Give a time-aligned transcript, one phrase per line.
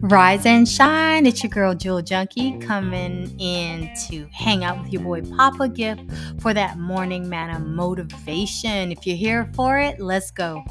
[0.00, 1.26] Rise and shine.
[1.26, 6.02] It's your girl Jewel Junkie coming in to hang out with your boy Papa Gift
[6.40, 8.90] for that morning manna motivation.
[8.90, 10.64] If you're here for it, let's go.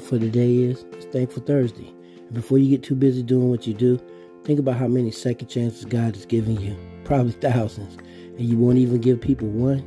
[0.00, 1.92] For the day is it's Thankful Thursday.
[2.18, 4.00] And before you get too busy doing what you do,
[4.44, 6.76] think about how many second chances God has given you.
[7.04, 7.96] Probably thousands.
[8.38, 9.84] And you won't even give people one.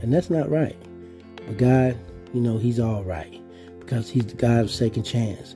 [0.00, 0.76] And that's not right.
[1.46, 1.98] But God,
[2.32, 3.40] you know, He's all right.
[3.78, 5.54] Because He's the God of second chance.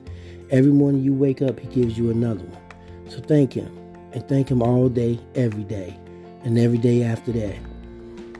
[0.51, 2.61] Every morning you wake up, He gives you another one.
[3.09, 3.75] So thank Him.
[4.13, 5.97] And thank Him all day, every day.
[6.43, 7.57] And every day after that.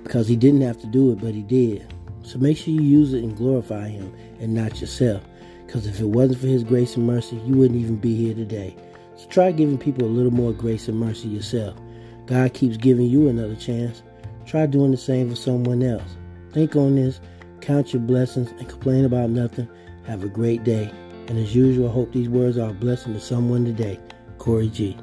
[0.03, 1.93] Because He didn't have to do it, but He did.
[2.23, 5.23] So make sure you use it and glorify Him and not yourself.
[5.71, 8.75] Because if it wasn't for His grace and mercy, you wouldn't even be here today.
[9.15, 11.77] So try giving people a little more grace and mercy yourself.
[12.25, 14.03] God keeps giving you another chance.
[14.45, 16.17] Try doing the same for someone else.
[16.51, 17.21] Think on this,
[17.61, 19.69] count your blessings, and complain about nothing.
[20.07, 20.91] Have a great day.
[21.29, 23.97] And as usual, I hope these words are a blessing to someone today.
[24.39, 24.97] Corey G.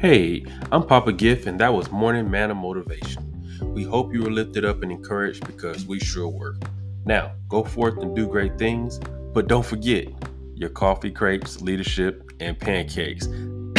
[0.00, 3.58] Hey, I'm Papa Gift, and that was Morning Manna Motivation.
[3.60, 6.56] We hope you were lifted up and encouraged because we sure were.
[7.04, 9.00] Now, go forth and do great things,
[9.34, 10.06] but don't forget
[10.54, 13.26] your coffee, crepes, leadership, and pancakes.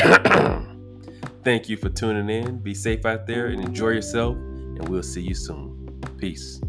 [1.46, 2.58] Thank you for tuning in.
[2.58, 6.02] Be safe out there and enjoy yourself, and we'll see you soon.
[6.18, 6.60] Peace.